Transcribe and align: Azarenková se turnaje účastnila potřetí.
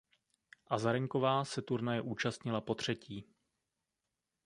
Azarenková 0.67 1.45
se 1.45 1.61
turnaje 1.61 2.01
účastnila 2.01 2.61
potřetí. 2.61 3.27